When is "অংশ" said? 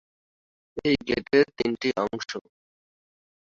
2.03-2.29